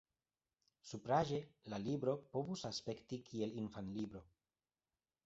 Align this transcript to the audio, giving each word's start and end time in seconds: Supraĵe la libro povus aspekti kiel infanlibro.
Supraĵe 0.91 1.41
la 1.73 1.79
libro 1.83 2.15
povus 2.37 2.63
aspekti 2.71 3.21
kiel 3.29 3.55
infanlibro. 3.65 4.23